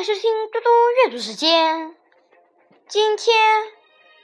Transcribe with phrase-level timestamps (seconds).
[0.00, 1.94] 欢迎收听多多阅读时间。
[2.88, 3.36] 今天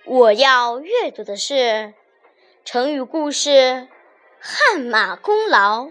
[0.07, 1.93] 我要阅读的是
[2.65, 3.87] 成语故事
[4.41, 5.91] “汗马功劳”。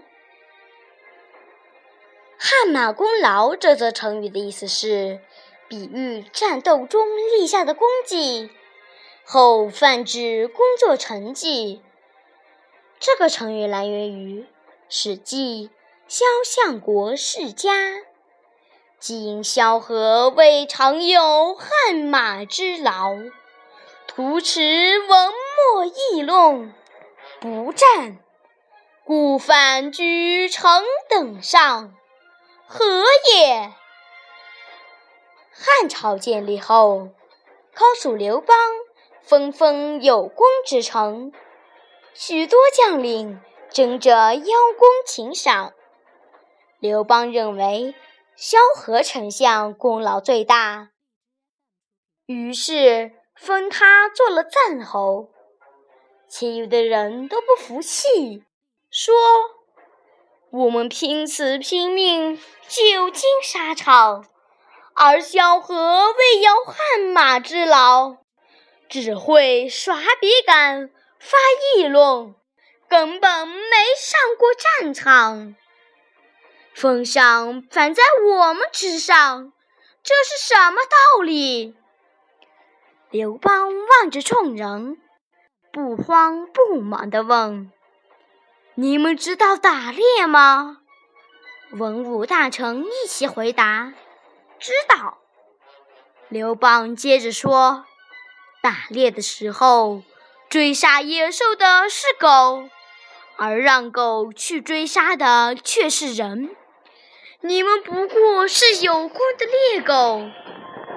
[2.36, 5.20] 汗马功劳这则成语的意思是
[5.68, 7.06] 比喻战斗中
[7.38, 8.50] 立下的功绩，
[9.24, 11.80] 后泛指工作成绩。
[12.98, 14.42] 这个成语来源于
[14.88, 15.68] 《史记·
[16.08, 17.70] 萧相国世家》。
[18.98, 23.14] 今萧何未尝有汗马之劳，
[24.06, 25.30] 徒持文
[25.74, 26.74] 墨议论，
[27.38, 28.18] 不战，
[29.04, 31.94] 故反居城等上，
[32.66, 32.84] 何
[33.34, 33.70] 也？
[35.52, 37.10] 汉朝建立后，
[37.74, 38.56] 高祖刘邦
[39.22, 41.32] 封封有功之臣，
[42.14, 43.40] 许多将领
[43.70, 45.74] 争着邀功请赏。
[46.80, 47.94] 刘邦认为。
[48.36, 50.90] 萧何丞相功劳最大，
[52.26, 55.30] 于是封他做了赞侯。
[56.28, 58.44] 其余的人都不服气，
[58.90, 59.14] 说
[60.52, 62.36] ：“我们拼死拼命，
[62.68, 64.26] 久经沙场，
[64.94, 68.18] 而萧何未有汗马之劳，
[68.86, 71.38] 只会耍笔杆、发
[71.78, 72.34] 议论，
[72.86, 75.56] 根本没上过战场。”
[76.76, 79.50] 封赏反在我们之上，
[80.02, 81.74] 这是什么道理？
[83.08, 84.98] 刘邦望着众人，
[85.72, 87.72] 不慌不忙地问
[88.76, 90.82] ：“你们知道打猎吗？”
[91.72, 93.94] 文武大臣一起回答
[94.60, 95.16] ：“知道。”
[96.28, 97.86] 刘邦接着说
[98.60, 100.02] ：“打猎的时候，
[100.50, 102.68] 追杀野兽的是狗，
[103.38, 106.54] 而让狗去追杀的却是人。”
[107.42, 110.28] 你们不过是有功的猎狗，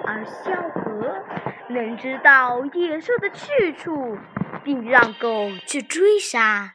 [0.06, 4.18] 而萧何能知道野兽的去处，
[4.64, 6.74] 并让狗去追杀，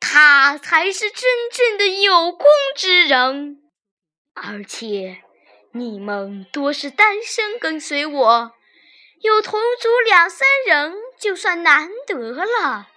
[0.00, 3.58] 他才是真正的有功之人。
[4.34, 5.22] 而且
[5.72, 8.52] 你们多是单身跟随我，
[9.22, 12.88] 有同族两三人就算难得了。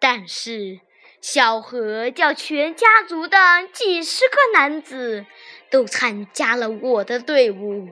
[0.00, 0.80] 但是。
[1.22, 3.38] 小何叫全家族的
[3.72, 5.24] 几十个男子
[5.70, 7.90] 都参加了我的队伍，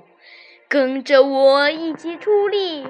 [0.68, 2.84] 跟着我一起出力。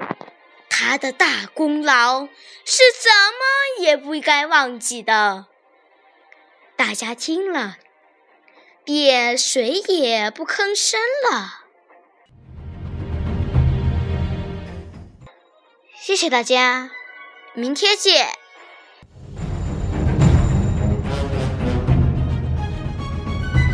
[0.67, 2.25] 他的大功劳
[2.65, 5.45] 是怎么也不该忘记的。
[6.75, 7.77] 大家听了，
[8.83, 10.99] 便谁也不吭声
[11.31, 11.65] 了。
[15.95, 16.89] 谢谢大家，
[17.53, 18.40] 明天见。